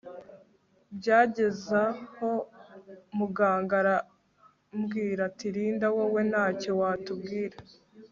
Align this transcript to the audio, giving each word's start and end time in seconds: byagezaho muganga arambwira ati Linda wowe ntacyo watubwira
byagezaho 0.97 2.29
muganga 3.17 3.73
arambwira 3.81 5.21
ati 5.29 5.47
Linda 5.55 5.87
wowe 5.95 6.21
ntacyo 6.31 6.71
watubwira 6.81 7.57